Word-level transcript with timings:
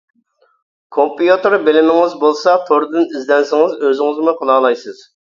كومپيۇتېر 0.95 1.55
بىلىمىڭىز 1.67 2.15
بولسا 2.23 2.55
توردىن 2.69 3.05
ئىزدەنسىڭىز 3.19 3.75
ئۆزىڭىزمۇ 3.91 4.33
قىلالايسىز. 4.41 5.05